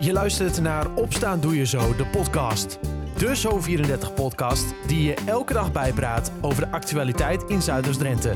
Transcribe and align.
Je 0.00 0.12
luistert 0.12 0.60
naar 0.60 0.94
Opstaan 0.94 1.40
Doe 1.40 1.56
Je 1.56 1.66
Zo, 1.66 1.96
de 1.96 2.06
podcast. 2.06 2.78
De 3.16 3.36
Zo34-podcast 3.36 4.64
die 4.86 5.02
je 5.02 5.14
elke 5.26 5.52
dag 5.52 5.72
bijpraat 5.72 6.32
over 6.40 6.64
de 6.64 6.70
actualiteit 6.70 7.42
in 7.42 7.62
Zuiders-Drenthe. 7.62 8.34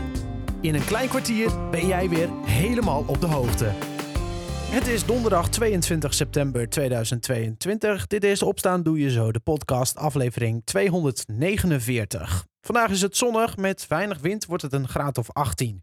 In 0.61 0.75
een 0.75 0.85
klein 0.85 1.09
kwartier 1.09 1.71
ben 1.71 1.87
jij 1.87 2.09
weer 2.09 2.29
helemaal 2.45 3.05
op 3.07 3.21
de 3.21 3.27
hoogte. 3.27 3.65
Het 4.71 4.87
is 4.87 5.05
donderdag 5.05 5.49
22 5.49 6.15
september 6.15 6.69
2022. 6.69 8.07
Dit 8.07 8.25
is 8.25 8.43
Opstaan 8.43 8.83
Doe 8.83 8.99
Je 8.99 9.11
Zo, 9.11 9.33
de 9.33 9.41
podcast, 9.41 9.97
aflevering 9.97 10.63
249. 10.65 12.47
Vandaag 12.61 12.91
is 12.91 13.03
het 13.03 13.17
zonnig, 13.17 13.57
met 13.57 13.87
weinig 13.89 14.19
wind 14.19 14.47
wordt 14.47 14.63
het 14.63 14.73
een 14.73 14.89
graad 14.89 15.19
of 15.19 15.31
18. 15.33 15.83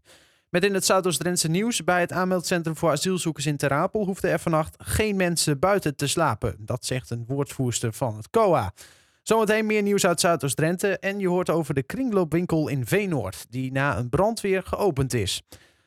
Met 0.50 0.64
in 0.64 0.74
het 0.74 0.84
Zuidoost-Drentse 0.84 1.48
nieuws. 1.48 1.84
Bij 1.84 2.00
het 2.00 2.12
aanmeldcentrum 2.12 2.76
voor 2.76 2.90
asielzoekers 2.90 3.46
in 3.46 3.56
Terapel 3.56 4.04
hoefden 4.04 4.30
er 4.30 4.38
vannacht 4.38 4.76
geen 4.78 5.16
mensen 5.16 5.58
buiten 5.58 5.96
te 5.96 6.06
slapen. 6.06 6.56
Dat 6.58 6.84
zegt 6.84 7.10
een 7.10 7.24
woordvoerster 7.26 7.92
van 7.92 8.16
het 8.16 8.30
COA. 8.30 8.72
Zometeen 9.22 9.66
meer 9.66 9.82
nieuws 9.82 10.06
uit 10.06 10.20
Zuidoost-Drenthe. 10.20 10.98
En 10.98 11.18
je 11.18 11.28
hoort 11.28 11.50
over 11.50 11.74
de 11.74 11.82
kringloopwinkel 11.82 12.68
in 12.68 12.86
Veenoord, 12.86 13.46
die 13.50 13.72
na 13.72 13.98
een 13.98 14.08
brandweer 14.08 14.62
geopend 14.62 15.14
is. 15.14 15.42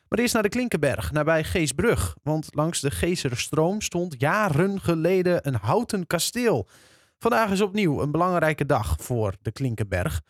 Maar 0.08 0.18
eerst 0.18 0.34
naar 0.34 0.42
de 0.42 0.48
Klinkenberg, 0.48 1.12
nabij 1.12 1.44
Geesbrug. 1.44 2.16
Want 2.22 2.48
langs 2.50 2.80
de 2.80 2.90
Geeserstroom 2.90 3.80
stond 3.80 4.14
jaren 4.18 4.80
geleden 4.80 5.46
een 5.46 5.58
houten 5.60 6.06
kasteel. 6.06 6.68
Vandaag 7.18 7.50
is 7.50 7.60
opnieuw 7.60 8.02
een 8.02 8.10
belangrijke 8.10 8.66
dag 8.66 8.96
voor 8.98 9.34
de 9.42 9.52
Klinkenberg. 9.52 10.20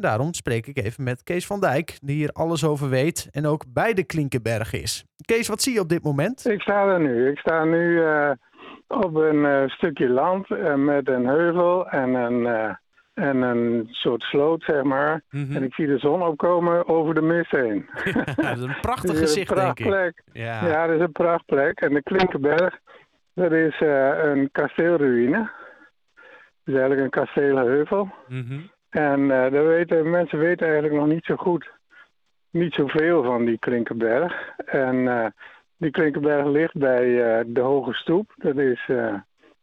Daarom 0.00 0.34
spreek 0.34 0.66
ik 0.66 0.76
even 0.76 1.04
met 1.04 1.22
Kees 1.22 1.46
van 1.46 1.60
Dijk, 1.60 1.98
die 2.02 2.16
hier 2.16 2.30
alles 2.32 2.64
over 2.64 2.88
weet 2.88 3.28
en 3.30 3.46
ook 3.46 3.64
bij 3.72 3.94
de 3.94 4.04
Klinkenberg 4.04 4.72
is. 4.72 5.04
Kees, 5.24 5.48
wat 5.48 5.62
zie 5.62 5.72
je 5.72 5.80
op 5.80 5.88
dit 5.88 6.02
moment? 6.02 6.48
Ik 6.48 6.60
sta 6.60 6.86
er 6.86 7.00
nu. 7.00 7.30
Ik 7.30 7.38
sta 7.38 7.64
nu 7.64 7.90
uh, 7.90 8.30
op 8.86 9.14
een 9.14 9.36
uh, 9.36 9.68
stukje 9.68 10.08
land 10.08 10.50
uh, 10.50 10.74
met 10.74 11.08
een 11.08 11.26
heuvel 11.26 11.88
en 11.88 12.14
een, 12.14 12.46
en 13.14 13.42
een 13.42 13.86
soort 13.90 14.22
sloot, 14.22 14.62
zeg 14.62 14.82
maar. 14.82 15.22
Mm 15.30 15.44
-hmm. 15.44 15.56
En 15.56 15.62
ik 15.62 15.74
zie 15.74 15.86
de 15.86 15.98
zon 15.98 16.22
opkomen 16.22 16.88
over 16.88 17.14
de 17.14 17.22
mist 17.22 17.50
heen. 17.50 17.88
Ja, 18.14 18.34
dat 18.34 18.56
is 18.56 18.62
een 18.62 18.80
prachtig 18.90 19.18
gezicht, 19.18 19.50
een 19.50 19.56
denk 19.56 19.78
ik. 19.78 20.22
Ja. 20.32 20.66
ja, 20.66 20.86
dat 20.86 20.96
is 20.96 21.02
een 21.02 21.12
prachtplek. 21.12 21.80
En 21.80 21.94
de 21.94 22.02
Klinkenberg, 22.02 22.78
dat 23.34 23.52
is 23.52 23.80
een 23.80 24.48
kasteelruïne. 24.52 25.50
Dat 26.64 26.74
is 26.74 26.80
eigenlijk 26.80 27.00
een 27.00 27.24
kasteelheuvel. 27.24 28.08
Mm 28.28 28.46
-hmm. 28.48 28.74
En 28.96 29.20
uh, 29.20 29.48
weten, 29.48 30.10
mensen 30.10 30.38
weten 30.38 30.66
eigenlijk 30.66 30.94
nog 30.94 31.06
niet 31.06 31.24
zo 31.24 31.36
goed, 31.36 31.70
niet 32.50 32.74
zoveel 32.74 33.22
van 33.22 33.44
die 33.44 33.58
Klinkenberg. 33.58 34.48
En 34.66 34.96
uh, 34.96 35.26
die 35.76 35.90
Klinkenberg 35.90 36.46
ligt 36.46 36.74
bij 36.74 37.04
uh, 37.06 37.44
de 37.46 37.60
Hoge 37.60 37.92
Stoep. 37.92 38.32
Dat 38.36 38.56
is 38.56 38.88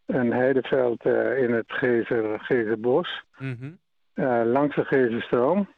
een 0.06 0.32
heideveld 0.32 1.06
in 1.38 1.54
het 1.54 1.66
Gezer, 1.68 2.40
Gezerbos, 2.40 3.24
mm 3.38 3.58
-hmm. 3.60 3.78
langs 4.52 4.76
de 4.76 4.86
Gezerstroom. 4.86 5.70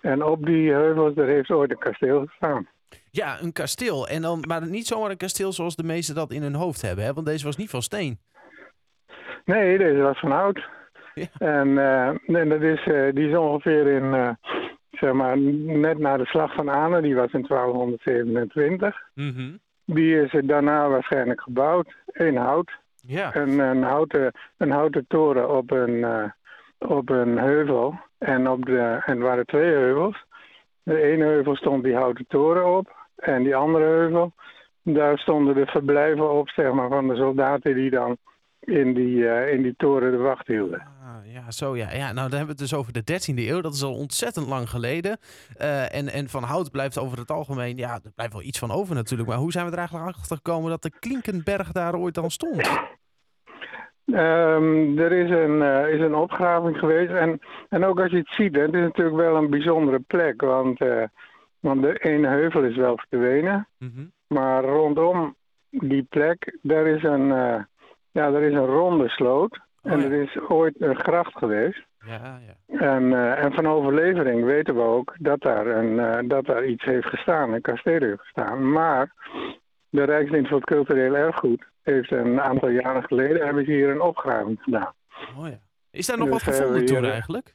En 0.00 0.22
op 0.22 0.46
die 0.46 0.72
heuvels 0.72 1.14
daar 1.14 1.26
heeft 1.26 1.50
ooit 1.50 1.70
een 1.70 1.78
kasteel 1.78 2.26
gestaan. 2.26 2.68
Ja, 3.10 3.40
een 3.40 3.52
kasteel. 3.52 4.08
En 4.08 4.22
dan, 4.22 4.44
maar 4.48 4.66
niet 4.66 4.86
zomaar 4.86 5.10
een 5.10 5.16
kasteel 5.16 5.52
zoals 5.52 5.76
de 5.76 5.84
meesten 5.84 6.14
dat 6.14 6.32
in 6.32 6.42
hun 6.42 6.54
hoofd 6.54 6.82
hebben, 6.82 7.04
hè? 7.04 7.12
want 7.12 7.26
deze 7.26 7.44
was 7.44 7.56
niet 7.56 7.70
van 7.70 7.82
steen. 7.82 8.18
Nee, 9.44 9.78
deze 9.78 10.00
was 10.00 10.18
van 10.18 10.30
hout. 10.30 10.68
Ja. 11.14 11.26
En, 11.60 11.68
uh, 11.68 12.38
en 12.40 12.48
dat 12.48 12.60
is, 12.60 12.86
uh, 12.86 13.12
die 13.12 13.28
is 13.28 13.36
ongeveer 13.36 13.86
in, 13.86 14.04
uh, 14.04 14.30
zeg 14.90 15.12
maar, 15.12 15.38
net 15.38 15.98
na 15.98 16.16
de 16.16 16.26
slag 16.26 16.54
van 16.54 16.70
Ane, 16.70 17.00
die 17.00 17.14
was 17.14 17.32
in 17.32 17.46
1227. 17.48 19.02
Mm 19.14 19.32
-hmm. 19.34 19.58
Die 19.84 20.20
is 20.20 20.40
daarna 20.44 20.88
waarschijnlijk 20.88 21.40
gebouwd 21.40 21.94
in 22.12 22.36
hout. 22.36 22.70
Ja. 23.06 23.36
Een, 23.36 23.58
een, 23.58 23.82
houten, 23.82 24.32
een 24.56 24.70
houten 24.70 25.04
toren 25.08 25.56
op 25.56 25.70
een, 25.70 26.06
op 26.78 27.08
een 27.10 27.38
heuvel. 27.38 27.98
En, 28.18 28.48
op 28.48 28.64
de, 28.64 29.00
en 29.04 29.16
er 29.16 29.22
waren 29.22 29.46
twee 29.46 29.72
heuvels. 29.72 30.24
De 30.82 31.02
ene 31.02 31.24
heuvel 31.24 31.56
stond 31.56 31.84
die 31.84 31.94
houten 31.94 32.24
toren 32.28 32.76
op. 32.76 33.04
En 33.16 33.42
die 33.42 33.56
andere 33.56 33.84
heuvel, 33.84 34.32
daar 34.82 35.18
stonden 35.18 35.54
de 35.54 35.66
verblijven 35.66 36.30
op, 36.30 36.48
zeg 36.48 36.72
maar, 36.72 36.88
van 36.88 37.08
de 37.08 37.16
soldaten 37.16 37.74
die 37.74 37.90
dan 37.90 38.16
in 38.64 38.94
die, 38.94 39.16
uh, 39.16 39.52
in 39.52 39.62
die 39.62 39.74
toren 39.76 40.10
de 40.10 40.16
wacht 40.16 40.46
hielden. 40.46 40.80
Ah, 40.80 41.32
ja, 41.32 41.50
zo 41.50 41.76
ja. 41.76 41.92
ja. 41.92 42.12
Nou, 42.12 42.28
dan 42.28 42.38
hebben 42.38 42.56
we 42.56 42.62
het 42.62 42.70
dus 42.70 42.74
over 42.74 42.92
de 42.92 43.02
13e 43.02 43.48
eeuw. 43.48 43.60
Dat 43.60 43.74
is 43.74 43.82
al 43.82 43.94
ontzettend 43.94 44.48
lang 44.48 44.70
geleden. 44.70 45.18
Uh, 45.60 45.94
en, 45.94 46.08
en 46.08 46.28
van 46.28 46.42
hout 46.42 46.70
blijft 46.70 46.98
over 46.98 47.18
het 47.18 47.30
algemeen, 47.30 47.76
ja, 47.76 47.94
er 47.94 48.12
blijft 48.14 48.32
wel 48.32 48.42
iets 48.42 48.58
van 48.58 48.70
over 48.70 48.94
natuurlijk. 48.94 49.28
Maar 49.28 49.38
hoe 49.38 49.52
zijn 49.52 49.64
we 49.64 49.72
er 49.72 49.78
eigenlijk 49.78 50.08
achter 50.08 50.36
gekomen 50.36 50.70
dat 50.70 50.82
de 50.82 50.92
Klinkenberg 50.98 51.72
daar 51.72 51.94
ooit 51.94 52.14
dan 52.14 52.30
stond? 52.30 52.70
Um, 54.06 54.98
er 54.98 55.12
is 55.12 55.30
een, 55.30 55.60
uh, 55.60 55.94
is 55.94 56.00
een 56.00 56.14
opgraving 56.14 56.78
geweest. 56.78 57.12
En, 57.12 57.40
en 57.68 57.84
ook 57.84 58.00
als 58.00 58.10
je 58.10 58.16
het 58.16 58.34
ziet, 58.34 58.56
het 58.56 58.74
is 58.74 58.80
natuurlijk 58.80 59.16
wel 59.16 59.36
een 59.36 59.50
bijzondere 59.50 60.00
plek. 60.06 60.40
Want, 60.40 60.78
want 61.60 61.82
de 61.82 61.98
ene 61.98 62.28
heuvel 62.28 62.62
is 62.62 62.76
wel 62.76 62.98
verdwenen. 63.08 63.68
Mm 63.78 63.92
-hmm. 63.94 64.12
Maar 64.26 64.64
rondom 64.64 65.36
die 65.70 66.02
plek, 66.02 66.58
daar 66.62 66.86
is 66.86 67.02
een 67.02 67.32
ja, 68.14 68.32
er 68.32 68.42
is 68.42 68.54
een 68.54 68.66
ronde 68.66 69.08
sloot. 69.08 69.60
Oh, 69.82 69.92
en 69.92 69.98
ja. 69.98 70.04
er 70.04 70.22
is 70.22 70.38
ooit 70.48 70.74
een 70.78 70.96
gracht 70.96 71.38
geweest. 71.38 71.84
Ja, 72.06 72.40
ja. 72.46 72.78
En, 72.78 73.02
uh, 73.02 73.44
en 73.44 73.52
van 73.52 73.66
overlevering 73.66 74.44
weten 74.44 74.74
we 74.74 74.80
ook 74.80 75.14
dat 75.18 75.40
daar, 75.40 75.66
een, 75.66 75.92
uh, 75.92 76.28
dat 76.28 76.44
daar 76.46 76.64
iets 76.64 76.84
heeft 76.84 77.06
gestaan, 77.06 77.52
een 77.52 77.60
kasteel 77.60 78.00
heeft 78.00 78.20
gestaan. 78.20 78.72
Maar 78.72 79.14
de 79.88 80.04
Rijksdienst 80.04 80.48
voor 80.48 80.58
het 80.58 80.66
Cultureel 80.66 81.14
Erfgoed 81.14 81.64
heeft 81.82 82.10
een 82.10 82.40
aantal 82.40 82.68
jaren 82.68 83.02
geleden 83.02 83.44
hebben 83.44 83.64
ze 83.64 83.70
hier 83.70 83.90
een 83.90 84.00
opgraving 84.00 84.62
gedaan. 84.62 84.92
Oh 85.38 85.48
ja. 85.48 85.58
Is 85.90 86.06
daar 86.06 86.18
nog 86.18 86.28
dus 86.30 86.44
wat 86.44 86.54
gevonden 86.54 86.86
toen 86.86 87.04
eigenlijk? 87.04 87.54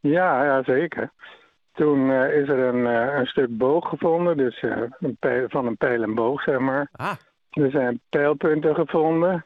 Ja, 0.00 0.44
ja 0.44 0.62
zeker. 0.62 1.10
Toen 1.72 2.10
uh, 2.10 2.36
is 2.40 2.48
er 2.48 2.58
een, 2.58 2.84
een 3.18 3.26
stuk 3.26 3.56
boog 3.56 3.88
gevonden, 3.88 4.36
dus 4.36 4.62
een 4.98 5.16
pijl, 5.18 5.48
van 5.48 5.66
een 5.66 5.76
pijl 5.76 6.02
en 6.02 6.14
boog, 6.14 6.42
zeg 6.42 6.58
maar. 6.58 6.88
Ah. 6.92 7.12
Er 7.50 7.70
zijn 7.70 8.00
pijlpunten 8.08 8.74
gevonden. 8.74 9.44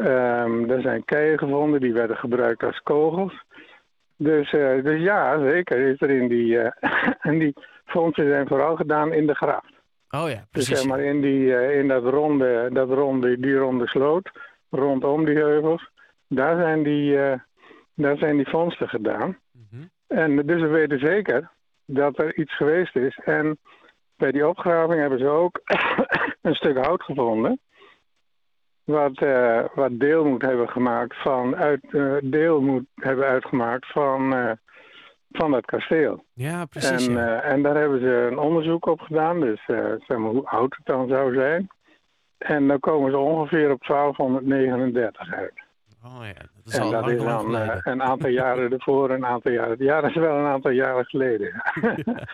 Um, 0.00 0.70
er 0.70 0.80
zijn 0.80 1.04
keien 1.04 1.38
gevonden, 1.38 1.80
die 1.80 1.92
werden 1.92 2.16
gebruikt 2.16 2.62
als 2.62 2.80
kogels. 2.82 3.44
Dus, 4.16 4.52
uh, 4.52 4.84
dus 4.84 5.00
ja, 5.00 5.40
zeker 5.50 5.78
is 5.78 6.00
er 6.00 6.10
in 6.10 6.28
die... 6.28 6.46
Uh, 6.56 6.70
en 7.18 7.38
die 7.38 7.54
fondsen 7.84 8.28
zijn 8.28 8.46
vooral 8.46 8.76
gedaan 8.76 9.12
in 9.12 9.26
de 9.26 9.34
gracht. 9.34 9.72
Oh 10.10 10.28
ja, 10.28 10.44
precies. 10.50 10.68
Dus 10.68 10.78
zeg 10.80 10.86
maar 10.86 11.00
in, 11.00 11.20
die, 11.20 11.40
uh, 11.40 11.78
in 11.78 11.88
dat 11.88 12.04
ronde, 12.04 12.68
dat 12.72 12.88
ronde, 12.88 13.40
die 13.40 13.56
ronde 13.56 13.86
sloot, 13.86 14.30
rondom 14.70 15.24
die 15.24 15.36
heuvels, 15.36 15.90
daar 16.28 16.56
zijn 16.56 16.82
die, 16.82 17.16
daar 17.94 18.16
zijn 18.16 18.36
die 18.36 18.48
vondsten 18.48 18.88
gedaan. 18.88 19.38
Mm 19.52 19.66
-hmm. 19.70 19.90
En 20.06 20.46
dus 20.46 20.60
we 20.60 20.66
weten 20.66 20.98
zeker 20.98 21.50
dat 21.86 22.18
er 22.18 22.36
iets 22.36 22.56
geweest 22.56 22.96
is. 22.96 23.20
En 23.24 23.58
bij 24.16 24.32
die 24.32 24.48
opgraving 24.48 25.00
hebben 25.00 25.18
ze 25.18 25.28
ook 25.28 25.60
een 26.42 26.54
stuk 26.54 26.76
hout 26.76 27.02
gevonden 27.02 27.60
wat, 28.88 29.20
uh, 29.22 29.64
wat 29.74 30.00
deel 30.00 30.24
moet 30.24 30.42
hebben 30.42 30.68
gemaakt 30.68 31.22
van 31.22 31.56
uit, 31.56 31.84
uh, 31.90 32.16
deel 32.22 32.60
moet 32.60 32.84
hebben 32.94 33.26
uitgemaakt 33.26 33.86
van, 33.92 34.32
uh, 34.32 34.50
van 35.30 35.50
dat 35.50 35.64
kasteel. 35.64 36.24
Ja, 36.34 36.64
precies. 36.64 37.06
En, 37.08 37.14
ja. 37.14 37.40
en 37.40 37.62
daar 37.62 37.76
hebben 37.76 38.00
ze 38.00 38.28
een 38.30 38.38
onderzoek 38.38 38.86
op 38.86 39.00
gedaan, 39.00 39.40
dus 39.40 39.64
zeg 40.06 40.18
maar 40.18 40.30
hoe 40.30 40.48
oud 40.48 40.76
het 40.76 40.86
dan 40.86 41.08
zou 41.08 41.34
zijn. 41.34 41.68
En 42.38 42.66
dan 42.66 42.80
komen 42.80 43.10
ze 43.10 43.18
ongeveer 43.18 43.70
op 43.70 43.84
1239 43.84 45.32
uit. 45.32 45.67
Oh 46.16 46.26
ja, 46.26 46.32
dat 46.34 46.64
is 46.64 46.74
en 46.74 46.82
al 46.82 46.90
dat 46.90 47.00
lang, 47.00 47.16
is 47.16 47.24
dan 47.24 47.40
geleden. 47.40 47.80
een 47.84 48.02
aantal 48.02 48.28
jaren 48.30 48.72
ervoor, 48.78 49.10
een 49.10 49.26
aantal 49.26 49.52
jaren. 49.52 49.76
Ja, 49.78 50.00
dat 50.00 50.10
is 50.10 50.16
wel 50.16 50.36
een 50.36 50.46
aantal 50.46 50.70
jaren 50.70 51.04
geleden. 51.04 51.62
ja. 52.04 52.26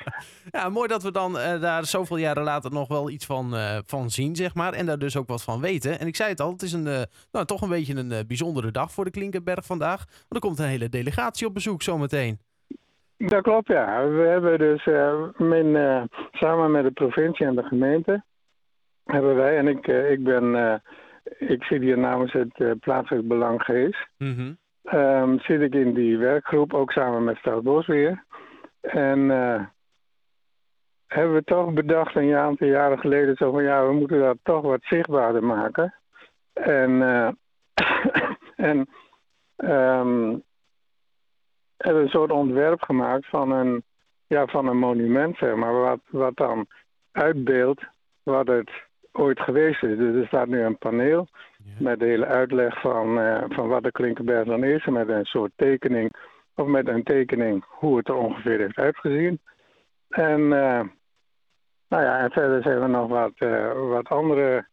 ja, 0.50 0.68
mooi 0.68 0.88
dat 0.88 1.02
we 1.02 1.10
dan 1.10 1.36
uh, 1.36 1.60
daar 1.60 1.84
zoveel 1.84 2.16
jaren 2.16 2.42
later 2.42 2.72
nog 2.72 2.88
wel 2.88 3.10
iets 3.10 3.26
van, 3.26 3.54
uh, 3.54 3.78
van 3.86 4.10
zien, 4.10 4.36
zeg 4.36 4.54
maar. 4.54 4.72
En 4.72 4.86
daar 4.86 4.98
dus 4.98 5.16
ook 5.16 5.28
wat 5.28 5.42
van 5.42 5.60
weten. 5.60 5.98
En 5.98 6.06
ik 6.06 6.16
zei 6.16 6.30
het 6.30 6.40
al, 6.40 6.52
het 6.52 6.62
is 6.62 6.72
een, 6.72 6.86
uh, 6.86 7.02
nou, 7.32 7.46
toch 7.46 7.60
een 7.60 7.68
beetje 7.68 7.96
een 7.96 8.26
bijzondere 8.26 8.70
dag 8.70 8.92
voor 8.92 9.04
de 9.04 9.10
Klinkenberg 9.10 9.64
vandaag. 9.64 10.04
Want 10.06 10.28
er 10.28 10.40
komt 10.40 10.58
een 10.58 10.64
hele 10.64 10.88
delegatie 10.88 11.46
op 11.46 11.54
bezoek 11.54 11.82
zometeen. 11.82 12.38
Dat 13.16 13.42
klopt, 13.42 13.68
ja. 13.68 14.08
We 14.08 14.22
hebben 14.22 14.58
dus 14.58 14.82
samen 16.32 16.70
met 16.70 16.84
de 16.84 16.90
provincie 16.90 17.46
en 17.46 17.54
de 17.54 17.62
gemeente... 17.62 18.24
hebben 19.04 19.34
wij, 19.34 19.58
en 19.58 19.68
ik, 19.68 19.86
ik 19.86 20.24
ben 20.24 20.80
ik 21.38 21.64
zit 21.64 21.80
hier 21.80 21.98
namens 21.98 22.32
het 22.32 22.58
uh, 22.58 22.72
plaatselijk 22.80 23.28
belang 23.28 23.62
Gees. 23.62 24.08
Mm 24.18 24.34
-hmm. 24.34 24.58
um, 25.00 25.40
zit 25.40 25.60
ik 25.60 25.74
in 25.74 25.94
die 25.94 26.18
werkgroep, 26.18 26.74
ook 26.74 26.92
samen 26.92 27.24
met 27.24 27.36
Stouwbos 27.36 27.86
weer. 27.86 28.24
En 28.80 29.18
uh, 29.18 29.64
hebben 31.06 31.34
we 31.34 31.44
toch 31.44 31.72
bedacht 31.72 32.16
een 32.16 32.34
aantal 32.34 32.66
jaren 32.66 32.98
geleden 32.98 33.36
zo 33.36 33.50
van 33.50 33.62
ja, 33.62 33.86
we 33.86 33.92
moeten 33.92 34.20
dat 34.20 34.38
toch 34.42 34.62
wat 34.62 34.82
zichtbaarder 34.82 35.44
maken. 35.44 35.94
En, 36.52 36.90
uh, 36.90 37.28
en 38.68 38.88
um, 39.56 40.42
hebben 41.76 42.02
een 42.02 42.08
soort 42.08 42.30
ontwerp 42.30 42.82
gemaakt 42.82 43.26
van 43.26 43.50
een, 43.50 43.84
ja, 44.26 44.46
van 44.46 44.66
een 44.66 44.78
monument, 44.78 45.36
zeg 45.36 45.54
maar, 45.54 45.72
wat, 45.72 46.00
wat 46.10 46.36
dan 46.36 46.66
uitbeeldt 47.12 47.82
wat 48.22 48.46
het 48.46 48.70
ooit 49.16 49.40
geweest 49.40 49.82
is. 49.82 49.96
Dus 49.96 50.14
er 50.14 50.26
staat 50.26 50.48
nu 50.48 50.60
een 50.60 50.78
paneel 50.78 51.28
met 51.78 51.98
de 51.98 52.04
hele 52.04 52.26
uitleg 52.26 52.80
van, 52.80 53.20
van 53.48 53.68
wat 53.68 53.82
de 53.82 53.92
Klinkenberg 53.92 54.46
dan 54.46 54.64
is. 54.64 54.84
En 54.84 54.92
met 54.92 55.08
een 55.08 55.24
soort 55.24 55.52
tekening, 55.56 56.10
of 56.54 56.66
met 56.66 56.88
een 56.88 57.02
tekening 57.02 57.64
hoe 57.68 57.96
het 57.96 58.08
er 58.08 58.14
ongeveer 58.14 58.58
heeft 58.58 58.78
uitgezien. 58.78 59.40
En, 60.08 60.48
nou 60.48 60.88
ja, 61.88 62.18
en 62.18 62.30
verder 62.30 62.62
zijn 62.62 62.80
we 62.80 62.86
nog 62.86 63.08
wat, 63.08 63.32
wat 63.90 64.08
andere, 64.08 64.66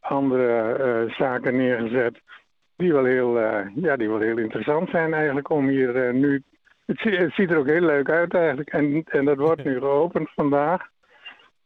andere 0.00 1.14
zaken 1.18 1.56
neergezet 1.56 2.20
die 2.76 2.92
wel, 2.92 3.04
heel, 3.04 3.38
ja, 3.74 3.96
die 3.96 4.08
wel 4.08 4.20
heel 4.20 4.38
interessant 4.38 4.90
zijn 4.90 5.14
eigenlijk 5.14 5.50
om 5.50 5.68
hier 5.68 6.14
nu 6.14 6.42
het, 6.86 7.32
ziet 7.34 7.50
er 7.50 7.58
ook 7.58 7.66
heel 7.66 7.80
leuk 7.80 8.10
uit 8.10 8.34
eigenlijk. 8.34 8.68
En, 8.68 9.02
en 9.04 9.24
dat 9.24 9.36
wordt 9.36 9.64
nu 9.64 9.78
geopend 9.80 10.30
vandaag 10.34 10.88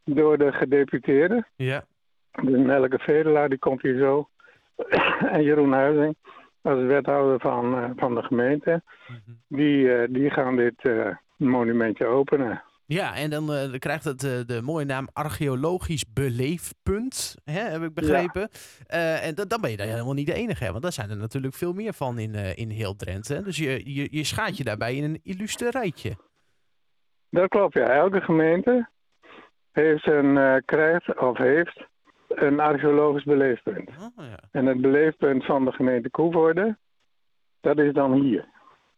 door 0.04 0.38
de 0.38 0.52
gedeputeerden. 0.52 1.46
Ja. 1.56 1.84
De 2.30 2.58
Nelke 2.58 2.98
Vedelaar, 2.98 3.48
die 3.48 3.58
komt 3.58 3.82
hier 3.82 3.98
zo. 3.98 4.28
en 5.34 5.42
Jeroen 5.42 5.72
Huizing, 5.72 6.16
als 6.62 6.82
wethouder 6.82 7.40
van, 7.40 7.78
uh, 7.78 7.90
van 7.96 8.14
de 8.14 8.22
gemeente. 8.22 8.82
Mhm. 9.06 9.18
die, 9.48 9.76
uh, 9.76 10.02
die 10.10 10.30
gaan 10.30 10.56
dit 10.56 10.84
uh, 10.84 11.08
monumentje 11.36 12.06
openen. 12.06 12.62
Ja, 12.86 13.14
en 13.14 13.30
dan, 13.30 13.50
krijgt 13.78 14.04
het 14.04 14.20
de 14.20 14.60
mooie 14.62 14.84
naam 14.84 15.08
archeologisch 15.12 16.12
beleefpunt, 16.12 17.36
hè, 17.44 17.60
heb 17.60 17.82
ik 17.82 17.94
begrepen. 17.94 18.48
Ja. 18.86 19.16
En 19.16 19.34
dan 19.34 19.60
ben 19.60 19.70
je 19.70 19.76
daar 19.76 19.86
helemaal 19.86 20.14
niet 20.14 20.26
de 20.26 20.34
enige, 20.34 20.64
hè, 20.64 20.70
want 20.70 20.82
daar 20.82 20.92
zijn 20.92 21.10
er 21.10 21.16
natuurlijk 21.16 21.54
veel 21.54 21.72
meer 21.72 21.92
van 21.92 22.18
in, 22.18 22.34
in 22.34 22.70
heel 22.70 22.96
Drenthe. 22.96 23.42
Dus 23.42 23.56
je, 23.56 23.94
je, 23.94 24.08
je 24.10 24.24
schaadt 24.24 24.56
je 24.56 24.64
daarbij 24.64 24.94
in 24.94 25.04
een 25.04 25.20
illustre 25.22 25.70
rijtje. 25.70 26.16
Dat 27.28 27.48
klopt, 27.48 27.74
ja. 27.74 27.86
Elke 27.86 28.20
gemeente 28.20 28.88
heeft 29.72 30.06
een, 30.06 30.62
krijgt 30.64 31.18
of 31.18 31.38
heeft 31.38 31.88
een 32.34 32.60
archeologisch 32.60 33.24
beleefpunt. 33.24 33.88
Oh, 33.88 34.24
ja. 34.24 34.38
En 34.50 34.66
het 34.66 34.80
beleefpunt 34.80 35.44
van 35.44 35.64
de 35.64 35.72
gemeente 35.72 36.10
Koevoorde, 36.10 36.76
dat 37.60 37.78
is 37.78 37.92
dan 37.92 38.12
hier. 38.12 38.44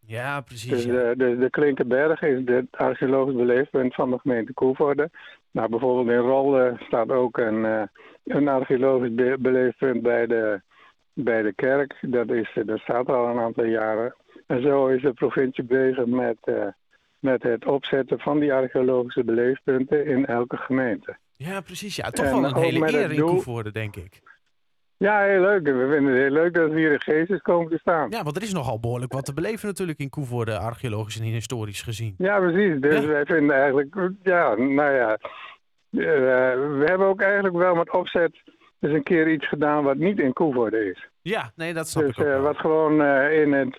Ja, 0.06 0.40
precies. 0.40 0.70
Dus 0.70 0.84
de, 0.84 1.14
de, 1.16 1.38
de 1.38 1.50
Klinkenberg 1.50 2.22
is 2.22 2.42
het 2.44 2.66
archeologisch 2.70 3.34
beleefpunt 3.34 3.94
van 3.94 4.10
de 4.10 4.18
gemeente 4.18 4.52
Koevoorde. 4.52 5.10
Nou, 5.50 5.68
bijvoorbeeld 5.68 6.16
in 6.16 6.28
Rolde 6.28 6.76
staat 6.78 7.10
ook 7.10 7.38
een, 7.38 7.64
uh, 7.64 7.82
een 8.24 8.48
archeologisch 8.48 9.14
be 9.14 9.36
beleefpunt 9.38 10.02
bij 10.02 10.26
de, 10.26 10.60
bij 11.12 11.42
de 11.42 11.54
kerk. 11.54 11.98
Dat, 12.00 12.30
is, 12.30 12.58
dat 12.64 12.78
staat 12.78 13.08
al 13.08 13.28
een 13.28 13.38
aantal 13.38 13.64
jaren. 13.64 14.14
En 14.46 14.62
zo 14.62 14.86
is 14.86 15.02
de 15.02 15.12
provincie 15.12 15.64
bezig 15.64 16.06
met, 16.06 16.36
uh, 16.44 16.66
met 17.18 17.42
het 17.42 17.66
opzetten 17.66 18.18
van 18.18 18.38
die 18.38 18.52
archeologische 18.52 19.24
beleefpunten 19.24 20.06
in 20.06 20.26
elke 20.26 20.56
gemeente. 20.56 21.16
Ja, 21.44 21.60
precies. 21.60 21.96
Ja, 21.96 22.10
toch 22.10 22.30
wel 22.30 22.44
een 22.44 22.56
hele 22.56 22.92
eer 22.92 23.12
in 23.12 23.20
Koevoorde, 23.20 23.72
denk 23.72 23.96
ik. 23.96 24.20
Ja, 24.96 25.22
heel 25.22 25.40
leuk. 25.40 25.64
We 25.64 25.88
vinden 25.92 26.12
het 26.12 26.22
heel 26.22 26.30
leuk 26.30 26.54
dat 26.54 26.70
we 26.70 26.78
hier 26.78 26.92
in 26.92 27.00
Geestes 27.00 27.40
komen 27.40 27.70
te 27.70 27.78
staan. 27.78 28.10
Ja, 28.10 28.22
want 28.22 28.36
er 28.36 28.42
is 28.42 28.52
nogal 28.52 28.80
behoorlijk 28.80 29.12
wat 29.12 29.24
te 29.24 29.34
beleven 29.34 29.68
natuurlijk 29.68 29.98
in 29.98 30.10
Koevoorde, 30.10 30.58
archeologisch 30.58 31.18
en 31.18 31.24
historisch 31.24 31.82
gezien. 31.82 32.14
Ja, 32.18 32.38
precies. 32.38 32.80
Dus 32.80 33.04
wij 33.04 33.24
vinden 33.24 33.56
eigenlijk, 33.56 34.10
ja, 34.22 34.54
nou 34.54 34.92
ja, 34.92 35.18
uh, 35.90 36.06
we 36.78 36.84
hebben 36.84 37.06
ook 37.06 37.20
eigenlijk 37.20 37.54
wel 37.54 37.74
met 37.74 37.92
opzet 37.92 38.42
eens 38.80 38.92
een 38.92 39.02
keer 39.02 39.28
iets 39.28 39.48
gedaan 39.48 39.84
wat 39.84 39.96
niet 39.96 40.18
in 40.18 40.32
Koevoorde 40.32 40.90
is. 40.90 41.08
Ja, 41.22 41.50
nee, 41.56 41.74
dat 41.74 41.88
snap 41.88 42.04
dus, 42.04 42.16
ik 42.16 42.24
ook 42.24 42.30
uh, 42.30 42.42
wat 42.42 42.56
gewoon 42.56 43.00
uh, 43.00 43.40
in, 43.40 43.52
het, 43.52 43.76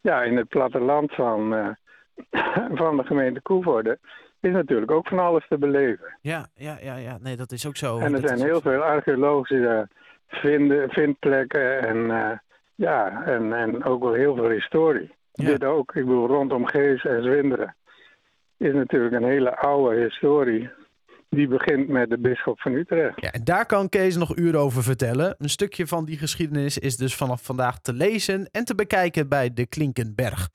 ja, 0.00 0.22
in 0.22 0.36
het 0.36 0.48
platteland 0.48 1.14
van, 1.14 1.50
van 2.82 2.96
de 2.96 3.04
gemeente 3.04 3.42
Koevoorde 3.42 3.98
is 4.40 4.52
natuurlijk 4.52 4.90
ook 4.90 5.08
van 5.08 5.18
alles 5.18 5.46
te 5.48 5.58
beleven. 5.58 6.16
Ja, 6.20 6.46
ja, 6.54 6.78
ja, 6.80 6.96
ja. 6.96 7.18
nee, 7.20 7.36
dat 7.36 7.52
is 7.52 7.66
ook 7.66 7.76
zo. 7.76 7.98
En 7.98 8.14
er 8.14 8.20
dat 8.20 8.28
zijn 8.28 8.48
heel 8.48 8.60
veel 8.60 8.82
archeologische 8.82 9.88
vinden, 10.28 10.90
vindplekken 10.90 11.80
en, 11.80 11.96
uh, 11.96 12.30
ja, 12.74 13.22
en, 13.24 13.52
en 13.52 13.84
ook 13.84 14.02
wel 14.02 14.12
heel 14.12 14.34
veel 14.34 14.50
historie. 14.50 15.16
Dit 15.32 15.64
ook, 15.64 15.94
ik 15.94 16.04
bedoel, 16.04 16.26
rondom 16.26 16.66
Gees 16.66 17.04
en 17.04 17.22
Zwinderen 17.22 17.76
is 18.58 18.72
natuurlijk 18.72 19.14
een 19.14 19.28
hele 19.28 19.56
oude 19.56 20.00
historie. 20.00 20.70
Die 21.30 21.48
begint 21.48 21.88
met 21.88 22.10
de 22.10 22.18
bisschop 22.18 22.60
van 22.60 22.72
Utrecht. 22.72 23.20
Ja, 23.20 23.30
en 23.30 23.44
daar 23.44 23.66
kan 23.66 23.88
Kees 23.88 24.16
nog 24.16 24.36
uren 24.36 24.60
over 24.60 24.82
vertellen. 24.82 25.34
Een 25.38 25.48
stukje 25.48 25.86
van 25.86 26.04
die 26.04 26.18
geschiedenis 26.18 26.78
is 26.78 26.96
dus 26.96 27.14
vanaf 27.14 27.42
vandaag 27.42 27.80
te 27.80 27.92
lezen 27.92 28.48
en 28.50 28.64
te 28.64 28.74
bekijken 28.74 29.28
bij 29.28 29.52
de 29.52 29.66
Klinkenberg. 29.66 30.48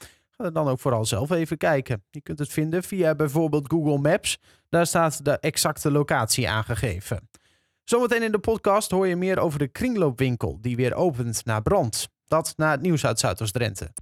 Er 0.43 0.53
dan 0.53 0.67
ook 0.67 0.79
vooral 0.79 1.05
zelf 1.05 1.31
even 1.31 1.57
kijken. 1.57 2.03
Je 2.09 2.21
kunt 2.21 2.39
het 2.39 2.51
vinden 2.51 2.83
via 2.83 3.15
bijvoorbeeld 3.15 3.71
Google 3.71 3.97
Maps. 3.97 4.37
Daar 4.69 4.87
staat 4.87 5.25
de 5.25 5.39
exacte 5.39 5.91
locatie 5.91 6.49
aangegeven. 6.49 7.29
Zometeen 7.83 8.23
in 8.23 8.31
de 8.31 8.39
podcast 8.39 8.91
hoor 8.91 9.07
je 9.07 9.15
meer 9.15 9.39
over 9.39 9.59
de 9.59 9.67
kringloopwinkel 9.67 10.57
die 10.61 10.75
weer 10.75 10.93
opent 10.93 11.45
na 11.45 11.59
brand. 11.59 12.07
Dat 12.27 12.53
na 12.57 12.71
het 12.71 12.81
nieuws 12.81 13.05
uit 13.05 13.19
Zuidoost-Drenthe. 13.19 13.93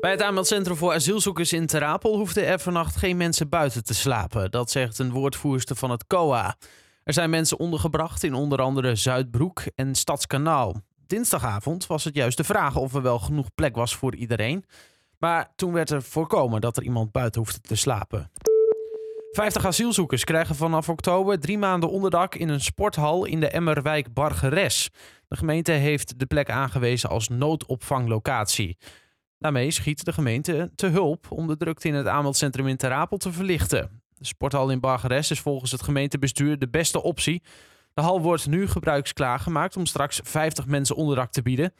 Bij 0.00 0.10
het 0.10 0.22
aanmeldcentrum 0.22 0.76
voor 0.76 0.92
asielzoekers 0.92 1.52
in 1.52 1.66
Terapel 1.66 2.16
hoefden 2.16 2.46
er 2.46 2.58
vannacht 2.58 2.96
geen 2.96 3.16
mensen 3.16 3.48
buiten 3.48 3.84
te 3.84 3.94
slapen. 3.94 4.50
Dat 4.50 4.70
zegt 4.70 4.98
een 4.98 5.10
woordvoerster 5.10 5.76
van 5.76 5.90
het 5.90 6.06
COA. 6.06 6.56
Er 7.04 7.12
zijn 7.12 7.30
mensen 7.30 7.58
ondergebracht 7.58 8.22
in 8.22 8.34
onder 8.34 8.60
andere 8.60 8.96
Zuidbroek 8.96 9.62
en 9.74 9.94
Stadskanaal. 9.94 10.76
Dinsdagavond 11.06 11.86
was 11.86 12.04
het 12.04 12.14
juist 12.14 12.36
de 12.36 12.44
vraag 12.44 12.76
of 12.76 12.94
er 12.94 13.02
wel 13.02 13.18
genoeg 13.18 13.54
plek 13.54 13.76
was 13.76 13.96
voor 13.96 14.14
iedereen. 14.14 14.64
Maar 15.22 15.52
toen 15.56 15.72
werd 15.72 15.90
er 15.90 16.02
voorkomen 16.02 16.60
dat 16.60 16.76
er 16.76 16.82
iemand 16.82 17.12
buiten 17.12 17.40
hoefde 17.40 17.60
te 17.60 17.74
slapen. 17.74 18.30
50 19.30 19.66
asielzoekers 19.66 20.24
krijgen 20.24 20.54
vanaf 20.54 20.88
oktober 20.88 21.40
drie 21.40 21.58
maanden 21.58 21.90
onderdak 21.90 22.34
in 22.34 22.48
een 22.48 22.60
sporthal 22.60 23.24
in 23.24 23.40
de 23.40 23.48
Emmerwijk 23.48 24.14
Bargeres. 24.14 24.90
De 25.28 25.36
gemeente 25.36 25.72
heeft 25.72 26.18
de 26.18 26.26
plek 26.26 26.50
aangewezen 26.50 27.08
als 27.08 27.28
noodopvanglocatie. 27.28 28.78
Daarmee 29.38 29.70
schiet 29.70 30.04
de 30.04 30.12
gemeente 30.12 30.70
te 30.74 30.86
hulp 30.86 31.26
om 31.30 31.46
de 31.46 31.56
drukte 31.56 31.88
in 31.88 31.94
het 31.94 32.06
aanmeldcentrum 32.06 32.66
in 32.66 32.76
Terapel 32.76 33.16
te 33.16 33.32
verlichten. 33.32 34.02
De 34.14 34.26
sporthal 34.26 34.70
in 34.70 34.80
Bargeres 34.80 35.30
is 35.30 35.40
volgens 35.40 35.70
het 35.70 35.82
gemeentebestuur 35.82 36.58
de 36.58 36.68
beste 36.68 37.02
optie. 37.02 37.42
De 37.94 38.02
hal 38.02 38.20
wordt 38.20 38.46
nu 38.46 38.68
gebruiksklaar 38.68 39.38
gemaakt 39.38 39.76
om 39.76 39.86
straks 39.86 40.20
50 40.24 40.66
mensen 40.66 40.96
onderdak 40.96 41.32
te 41.32 41.42
bieden. 41.42 41.72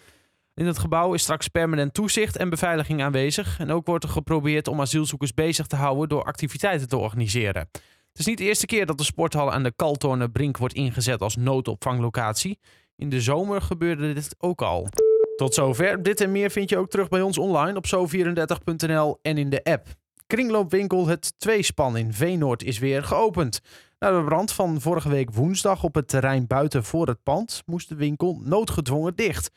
In 0.55 0.67
het 0.67 0.79
gebouw 0.79 1.15
is 1.15 1.23
straks 1.23 1.49
permanent 1.49 1.95
toezicht 1.95 2.37
en 2.37 2.51
beveiliging 2.51 3.03
aanwezig. 3.03 3.59
En 3.59 3.71
ook 3.71 3.87
wordt 3.87 4.05
er 4.05 4.11
geprobeerd 4.11 4.69
om 4.69 4.81
asielzoekers 4.81 5.35
bezig 5.35 5.67
te 5.67 5.77
houden 5.77 6.09
door 6.09 6.25
activiteiten 6.25 6.89
te 6.89 6.97
organiseren. 6.97 7.69
Het 7.73 8.21
is 8.21 8.27
niet 8.27 8.39
de 8.39 8.45
eerste 8.45 8.67
keer 8.67 8.87
dat 8.87 8.99
de 8.99 9.05
sporthal 9.05 9.53
aan 9.53 9.63
de 9.63 10.29
Brink 10.33 10.57
wordt 10.57 10.75
ingezet 10.75 11.21
als 11.21 11.37
noodopvanglocatie. 11.37 12.59
In 12.97 13.09
de 13.09 13.21
zomer 13.21 13.63
gebeurde 13.63 14.13
dit 14.13 14.35
ook 14.39 14.63
al. 14.63 14.89
Tot 15.37 15.55
zover. 15.55 16.03
Dit 16.03 16.21
en 16.21 16.33
meer 16.33 16.51
vind 16.51 16.69
je 16.69 16.77
ook 16.77 16.91
terug 16.91 17.09
bij 17.09 17.23
ons 17.23 17.39
online 17.39 17.77
op 17.77 17.87
zo34.nl 17.87 19.19
en 19.23 19.39
in 19.39 19.51
de 19.51 19.65
app. 19.65 19.87
Kringloopwinkel 20.27 21.07
Het 21.07 21.35
Tweespan 21.39 21.97
in 21.97 22.13
Veenoord 22.13 22.63
is 22.63 22.79
weer 22.79 23.05
geopend. 23.05 23.61
Na 23.99 24.19
de 24.19 24.25
brand 24.25 24.53
van 24.53 24.81
vorige 24.81 25.09
week 25.09 25.33
woensdag 25.33 25.85
op 25.85 25.95
het 25.95 26.09
terrein 26.09 26.47
buiten 26.47 26.85
voor 26.85 27.07
het 27.07 27.23
pand 27.23 27.63
moest 27.67 27.89
de 27.89 27.95
winkel 27.95 28.41
noodgedwongen 28.45 29.17
dicht. 29.17 29.51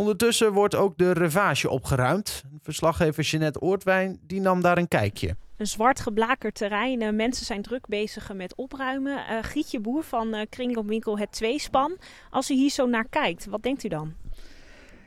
Ondertussen 0.00 0.52
wordt 0.52 0.74
ook 0.74 0.98
de 0.98 1.12
revage 1.12 1.70
opgeruimd. 1.70 2.42
Verslaggever 2.62 3.24
Jeanette 3.24 3.60
Oortwijn 3.60 4.18
die 4.26 4.40
nam 4.40 4.60
daar 4.60 4.78
een 4.78 4.88
kijkje. 4.88 5.36
Een 5.56 5.66
zwart 5.66 6.00
geblakerd 6.00 6.54
terrein. 6.54 7.02
Uh, 7.02 7.10
mensen 7.10 7.46
zijn 7.46 7.62
druk 7.62 7.86
bezig 7.86 8.32
met 8.32 8.54
opruimen. 8.54 9.12
Uh, 9.12 9.38
Gietje 9.42 9.80
Boer 9.80 10.02
van 10.02 10.34
uh, 10.34 10.40
Kringloopwinkel 10.48 11.18
Het 11.18 11.32
Tweespan. 11.32 11.96
Als 12.30 12.50
u 12.50 12.54
hier 12.54 12.70
zo 12.70 12.86
naar 12.86 13.08
kijkt, 13.10 13.46
wat 13.46 13.62
denkt 13.62 13.84
u 13.84 13.88
dan? 13.88 14.14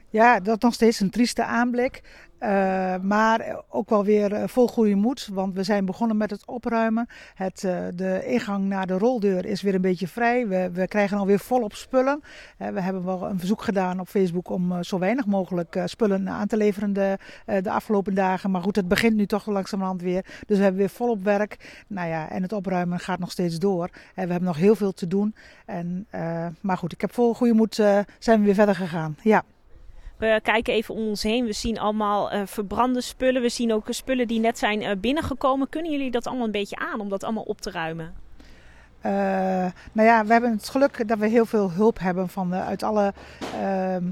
Ja, 0.09 0.39
dat 0.39 0.55
is 0.55 0.63
nog 0.63 0.73
steeds 0.73 0.99
een 0.99 1.09
trieste 1.09 1.43
aanblik. 1.43 2.01
Uh, 2.43 2.95
maar 3.01 3.63
ook 3.69 3.89
wel 3.89 4.03
weer 4.03 4.31
uh, 4.31 4.43
vol 4.47 4.67
goede 4.67 4.95
moed, 4.95 5.29
want 5.33 5.53
we 5.53 5.63
zijn 5.63 5.85
begonnen 5.85 6.17
met 6.17 6.29
het 6.29 6.45
opruimen. 6.45 7.07
Het, 7.35 7.63
uh, 7.63 7.79
de 7.95 8.25
ingang 8.25 8.65
naar 8.65 8.87
de 8.87 8.97
roldeur 8.97 9.45
is 9.45 9.61
weer 9.61 9.75
een 9.75 9.81
beetje 9.81 10.07
vrij. 10.07 10.47
We, 10.47 10.69
we 10.73 10.87
krijgen 10.87 11.17
alweer 11.17 11.39
volop 11.39 11.73
spullen. 11.73 12.23
we 12.57 12.81
hebben 12.81 13.05
wel 13.05 13.29
een 13.29 13.39
verzoek 13.39 13.61
gedaan 13.61 13.99
op 13.99 14.07
Facebook 14.07 14.49
om 14.49 14.83
zo 14.83 14.99
weinig 14.99 15.25
mogelijk 15.25 15.81
spullen 15.85 16.29
aan 16.29 16.47
te 16.47 16.57
leveren 16.57 16.93
de, 16.93 17.17
de, 17.45 17.71
afgelopen 17.71 18.13
dagen. 18.13 18.51
Maar 18.51 18.61
goed, 18.61 18.75
het 18.75 18.87
begint 18.87 19.15
nu 19.15 19.25
toch 19.25 19.45
langzamerhand 19.45 20.01
weer. 20.01 20.25
Dus 20.45 20.57
we 20.57 20.63
hebben 20.63 20.81
weer 20.81 20.89
volop 20.89 21.23
werk. 21.23 21.83
Nou 21.87 22.07
ja, 22.07 22.29
en 22.29 22.41
het 22.41 22.53
opruimen 22.53 22.99
gaat 22.99 23.19
nog 23.19 23.31
steeds 23.31 23.59
door. 23.59 23.89
We 23.91 24.21
hebben 24.21 24.43
nog 24.43 24.57
heel 24.57 24.75
veel 24.75 24.91
te 24.91 25.07
doen. 25.07 25.35
En, 25.65 26.07
maar 26.61 26.77
goed, 26.77 26.93
ik 26.93 27.01
heb 27.01 27.13
vol 27.13 27.33
goede 27.33 27.53
moed 27.53 27.75
zijn 28.19 28.39
we 28.39 28.45
weer 28.45 28.53
verder 28.53 28.75
gegaan. 28.75 29.15
Ja. 29.21 29.43
We 30.17 30.39
kijken 30.43 30.73
even 30.73 30.95
om 30.95 31.07
ons 31.07 31.23
heen. 31.23 31.45
We 31.45 31.53
zien 31.53 31.79
allemaal 31.79 32.33
uh, 32.33 32.41
verbrande 32.45 33.01
spullen. 33.01 33.41
We 33.41 33.49
zien 33.49 33.73
ook 33.73 33.87
spullen 33.89 34.27
die 34.27 34.39
net 34.39 34.57
zijn 34.57 34.81
uh, 34.81 34.91
binnengekomen. 34.97 35.69
Kunnen 35.69 35.91
jullie 35.91 36.11
dat 36.11 36.27
allemaal 36.27 36.45
een 36.45 36.51
beetje 36.51 36.75
aan 36.75 36.99
om 36.99 37.09
dat 37.09 37.23
allemaal 37.23 37.43
op 37.43 37.61
te 37.61 37.71
ruimen? 37.71 38.13
Uh, 39.05 39.11
nou 39.91 40.07
ja, 40.07 40.25
we 40.25 40.31
hebben 40.31 40.51
het 40.51 40.69
geluk 40.69 41.07
dat 41.07 41.17
we 41.17 41.27
heel 41.27 41.45
veel 41.45 41.71
hulp 41.71 41.99
hebben 41.99 42.29
van, 42.29 42.53
uit 42.53 42.83
alle, 42.83 43.13
ehm, 43.61 44.03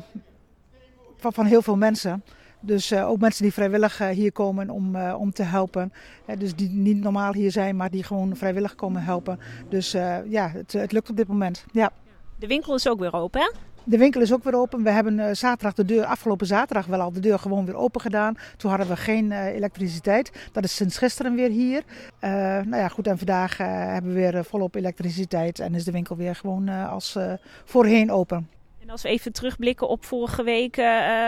van, 1.18 1.34
van 1.34 1.46
heel 1.46 1.62
veel 1.62 1.78
mensen. 1.78 2.24
Dus 2.60 2.94
ook 2.94 3.20
mensen 3.20 3.44
die 3.44 3.54
vrijwillig 3.54 3.98
hier 3.98 4.32
komen 4.32 4.70
om, 4.70 4.96
om 4.96 5.32
te 5.34 5.44
helpen. 5.44 5.94
dus 6.38 6.56
die 6.56 6.70
niet 6.70 7.02
normaal 7.02 7.34
hier 7.34 7.52
zijn, 7.52 7.76
maar 7.76 7.90
die 7.90 8.04
gewoon 8.04 8.36
vrijwillig 8.36 8.76
komen 8.76 9.04
helpen. 9.04 9.40
Dus 9.70 9.92
ja, 10.26 10.50
het, 10.50 10.74
het 10.74 10.92
lukt 10.92 11.10
op 11.10 11.18
dit 11.18 11.28
moment. 11.28 11.66
Ja. 11.72 11.92
De 12.40 12.48
winkel 12.48 12.76
is 12.76 12.88
ook 12.88 13.00
weer 13.00 13.14
open, 13.14 13.42
hè? 13.42 13.52
De 13.84 13.98
winkel 13.98 14.22
is 14.22 14.34
ook 14.34 14.44
weer 14.44 14.56
open. 14.56 14.84
We 14.84 14.90
hebben 14.90 15.18
uh, 15.18 15.28
zaterdag 15.32 15.74
de 15.74 15.86
deur, 15.86 16.06
afgelopen 16.06 16.48
zaterdag 16.48 16.86
wel 16.86 17.00
al 17.00 17.12
de 17.12 17.20
deur 17.20 17.40
gewoon 17.40 17.66
weer 17.66 17.76
open 17.76 18.02
gedaan. 18.02 18.38
Toen 18.58 18.70
hadden 18.70 18.88
we 18.88 18.96
geen 18.96 19.32
uh, 19.32 19.46
elektriciteit. 19.46 20.50
Dat 20.52 20.64
is 20.64 20.76
sinds 20.76 20.98
gisteren 20.98 21.36
weer 21.36 21.50
hier. 21.50 21.84
Uh, 22.22 22.30
nou 22.32 22.76
ja, 22.76 22.88
goed. 22.88 23.08
En 23.08 23.18
vandaag 23.18 23.58
hebben 23.58 24.14
we 24.14 24.20
weer 24.20 24.46
volop 24.46 24.76
elektriciteit 24.76 25.60
en 25.60 25.76
is 25.76 25.84
de 25.84 25.92
winkel 25.92 26.16
weer 26.16 26.36
gewoon 26.36 26.70
als 26.70 27.18
voorheen 27.64 28.12
open. 28.12 28.50
En 28.82 28.90
als 28.90 29.02
we 29.02 29.10
even 29.10 29.34
terugblikken 29.34 29.88
op 29.88 30.06
vorige 30.06 30.44
week, 30.44 30.76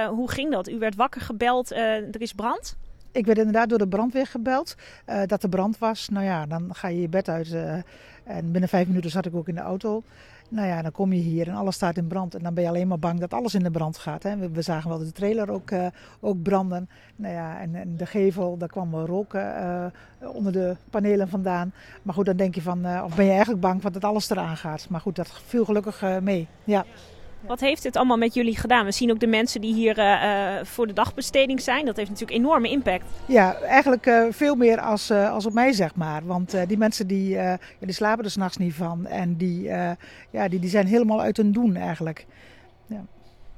hoe 0.10 0.30
ging 0.30 0.52
dat? 0.52 0.70
U 0.70 0.78
werd 0.78 0.96
wakker 0.96 1.22
gebeld, 1.22 1.72
er 1.72 2.22
is 2.22 2.34
brand? 2.34 2.78
Ik 3.12 3.26
werd 3.26 3.38
inderdaad 3.38 3.70
door 3.70 3.78
de 3.78 3.88
brandweer 3.88 4.28
gebeld 4.28 4.76
dat 5.26 5.44
er 5.44 5.50
brand 5.50 5.78
was. 5.78 6.10
Nou 6.10 6.26
ja, 6.26 6.46
dan 6.46 6.76
ga 6.76 6.88
je 6.88 7.02
je 7.02 7.10
bed 7.10 7.30
uit 7.30 7.56
en 8.24 8.52
binnen 8.52 8.70
vijf 8.70 8.88
minuten 8.88 9.10
zat 9.10 9.26
ik 9.26 9.36
ook 9.36 9.48
in 9.48 9.56
de 9.56 9.62
auto. 9.62 10.04
Nou 10.54 10.68
ja, 10.68 10.82
dan 10.82 10.92
kom 10.92 11.14
je 11.14 11.22
hier 11.22 11.48
en 11.48 11.56
alles 11.56 11.76
staat 11.76 11.98
in 11.98 12.08
brand. 12.08 12.36
En 12.36 12.44
dan 12.44 12.54
ben 12.54 12.64
je 12.64 12.70
alleen 12.70 12.88
maar 12.88 13.00
bang 13.00 13.20
dat 13.20 13.34
alles 13.34 13.54
in 13.54 13.64
de 13.64 13.72
brand 13.72 13.98
gaat. 13.98 14.24
Hè. 14.24 14.50
We, 14.50 14.62
zagen 14.62 14.90
wel 14.90 14.98
de 14.98 15.12
trailer 15.12 15.52
ook, 15.52 15.72
uh, 15.72 15.86
ook 16.20 16.42
branden. 16.42 16.90
Nou 17.16 17.34
ja, 17.34 17.60
en, 17.60 17.76
en, 17.76 17.98
de 17.98 18.06
gevel, 18.06 18.58
daar 18.58 18.68
kwam 18.68 18.96
rook 18.96 19.34
uh, 19.34 19.86
onder 20.20 20.52
de 20.52 20.76
panelen 20.90 21.28
vandaan. 21.28 21.74
Maar 22.02 22.14
goed, 22.14 22.26
dan 22.26 22.36
denk 22.36 22.56
je 22.56 22.62
van, 22.62 22.86
uh, 22.86 23.02
of 23.06 23.16
ben 23.16 23.26
je 23.26 23.32
eigenlijk 23.32 23.62
bang 23.62 23.82
dat 23.82 24.04
alles 24.04 24.30
eraan 24.30 24.58
gaat. 24.58 24.90
Maar 24.90 25.02
goed, 25.02 25.16
dat 25.16 25.42
viel 25.46 25.66
gelukkig 25.66 26.04
mee. 26.22 26.48
Ja. 26.64 26.86
Wat 27.48 27.60
heeft 27.60 27.84
dit 27.84 27.96
allemaal 27.96 28.18
met 28.18 28.34
jullie 28.34 28.58
gedaan? 28.58 28.86
We 28.86 28.92
zien 28.92 29.12
ook 29.12 29.20
de 29.20 29.28
mensen 29.28 29.62
die 29.62 29.74
hier 29.74 29.98
uh, 29.98 30.64
voor 30.64 30.88
de 30.88 30.94
dagbesteding 30.94 31.62
zijn. 31.62 31.86
Dat 31.86 31.96
heeft 31.96 32.10
natuurlijk 32.10 32.40
enorme 32.40 32.70
impact. 32.70 33.06
Ja, 33.26 33.56
eigenlijk 33.56 34.06
uh, 34.06 34.26
veel 34.30 34.56
meer 34.56 34.80
als, 34.80 35.12
uh, 35.12 35.32
als 35.32 35.46
op 35.46 35.54
mij, 35.54 35.74
zeg 35.74 35.96
maar. 35.96 36.26
Want 36.26 36.68
die 36.68 36.78
mensen 36.78 37.08
die, 37.08 37.30
ja, 37.30 37.58
die 37.80 37.94
slapen 37.94 38.24
er 38.24 38.32
s'nachts 38.32 38.58
niet 38.58 38.74
van. 38.74 39.06
En 39.06 39.36
die, 39.36 39.62
ja, 40.30 40.48
die, 40.48 40.60
die 40.60 40.70
zijn 40.70 40.88
helemaal 40.88 41.22
uit 41.22 41.38
hun 41.38 41.52
doen 41.52 41.76
eigenlijk. 41.76 42.26
Ja. 42.86 43.06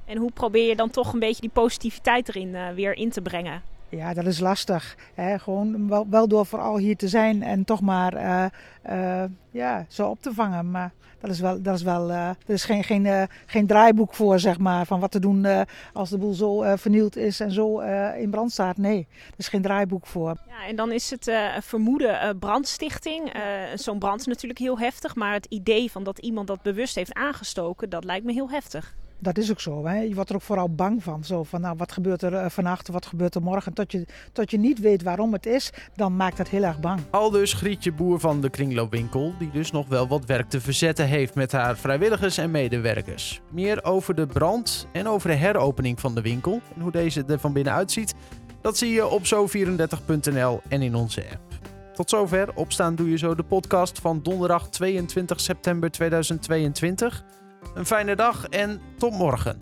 En 0.04 0.16
hoe 0.16 0.30
probeer 0.30 0.68
je 0.68 0.76
dan 0.76 0.90
toch 0.90 1.12
een 1.12 1.18
beetje 1.18 1.40
die 1.40 1.50
positiviteit 1.50 2.28
erin 2.28 2.74
weer 2.74 2.96
in 2.96 3.10
te 3.10 3.22
brengen? 3.22 3.62
Ja, 3.88 4.14
dat 4.14 4.26
is 4.26 4.40
lastig. 4.40 4.96
Hè? 5.14 5.38
Gewoon 5.38 5.88
wel, 6.10 6.28
door 6.28 6.46
vooral 6.46 6.78
hier 6.78 6.96
te 6.96 7.08
zijn 7.08 7.42
en 7.42 7.64
toch 7.64 7.80
maar 7.80 8.14
uh, 8.14 8.44
uh, 8.90 9.24
ja, 9.50 9.84
zo 9.88 10.08
op 10.08 10.22
te 10.22 10.32
vangen. 10.32 10.70
Maar 10.70 10.92
dat 11.20 11.30
is 11.30 11.40
wel, 11.40 11.62
dat 11.62 11.74
is 11.74 11.82
wel 11.82 12.10
uh, 12.10 12.28
er 12.28 12.36
is 12.46 12.64
geen, 12.64 12.84
geen, 12.84 13.28
geen 13.46 13.66
draaiboek 13.66 14.14
voor, 14.14 14.38
zeg 14.38 14.58
maar, 14.58 14.86
van 14.86 15.00
wat 15.00 15.10
te 15.10 15.20
doen 15.20 15.66
als 15.92 16.10
de 16.10 16.18
boel 16.18 16.32
zo 16.32 16.76
vernield 16.76 17.16
is 17.16 17.40
en 17.40 17.50
zo 17.50 17.80
in 18.18 18.30
brand 18.30 18.52
staat. 18.52 18.76
Nee, 18.76 19.06
er 19.26 19.34
is 19.36 19.48
geen 19.48 19.62
draaiboek 19.62 20.06
voor. 20.06 20.36
Ja, 20.48 20.66
en 20.68 20.76
dan 20.76 20.92
is 20.92 21.10
het 21.10 21.30
vermoeden 21.60 22.38
brandstichting. 22.38 23.32
Zo'n 23.74 23.98
brand 23.98 24.20
is 24.20 24.26
natuurlijk 24.26 24.60
heel 24.60 24.78
heftig, 24.78 25.14
maar 25.14 25.32
het 25.32 25.46
idee 25.46 25.90
van 25.90 26.04
dat 26.04 26.18
iemand 26.18 26.46
dat 26.46 26.62
bewust 26.62 26.94
heeft 26.94 27.14
aangestoken, 27.14 27.90
dat 27.90 28.04
lijkt 28.04 28.24
me 28.24 28.32
heel 28.32 28.50
heftig. 28.50 28.94
Dat 29.18 29.38
is 29.38 29.50
ook 29.50 29.60
zo. 29.60 29.86
Hè? 29.86 30.00
Je 30.00 30.14
wordt 30.14 30.30
er 30.30 30.36
ook 30.36 30.42
vooral 30.42 30.74
bang 30.74 31.02
van. 31.02 31.24
Zo 31.24 31.42
van, 31.42 31.60
nou, 31.60 31.76
wat 31.76 31.92
gebeurt 31.92 32.22
er 32.22 32.32
uh, 32.32 32.48
vannacht, 32.48 32.88
wat 32.88 33.06
gebeurt 33.06 33.34
er 33.34 33.42
morgen? 33.42 33.72
Tot 33.72 33.92
je, 33.92 34.06
tot 34.32 34.50
je 34.50 34.58
niet 34.58 34.80
weet 34.80 35.02
waarom 35.02 35.32
het 35.32 35.46
is, 35.46 35.70
dan 35.94 36.16
maakt 36.16 36.36
dat 36.36 36.48
heel 36.48 36.62
erg 36.62 36.80
bang. 36.80 37.00
Al 37.10 37.30
dus 37.30 37.52
Grietje 37.52 37.92
Boer 37.92 38.20
van 38.20 38.40
de 38.40 38.50
Kringloopwinkel, 38.50 39.34
die 39.38 39.50
dus 39.50 39.70
nog 39.70 39.88
wel 39.88 40.08
wat 40.08 40.24
werk 40.24 40.48
te 40.48 40.60
verzetten 40.60 41.06
heeft 41.06 41.34
met 41.34 41.52
haar 41.52 41.76
vrijwilligers 41.76 42.38
en 42.38 42.50
medewerkers. 42.50 43.40
Meer 43.50 43.84
over 43.84 44.14
de 44.14 44.26
brand 44.26 44.86
en 44.92 45.08
over 45.08 45.28
de 45.30 45.36
heropening 45.36 46.00
van 46.00 46.14
de 46.14 46.20
winkel 46.20 46.60
en 46.74 46.80
hoe 46.80 46.92
deze 46.92 47.24
er 47.26 47.38
van 47.38 47.52
binnen 47.52 47.72
uitziet, 47.72 48.14
dat 48.60 48.78
zie 48.78 48.90
je 48.90 49.06
op 49.06 49.22
zo34.nl 49.24 50.60
en 50.68 50.82
in 50.82 50.94
onze 50.94 51.24
app. 51.32 51.46
Tot 51.94 52.10
zover. 52.10 52.54
Opstaan 52.54 52.94
doe 52.94 53.10
je 53.10 53.18
zo 53.18 53.34
de 53.34 53.42
podcast 53.42 53.98
van 53.98 54.20
donderdag 54.22 54.68
22 54.68 55.40
september 55.40 55.90
2022. 55.90 57.24
Een 57.74 57.86
fijne 57.86 58.16
dag 58.16 58.44
en 58.44 58.80
tot 58.98 59.12
morgen. 59.12 59.60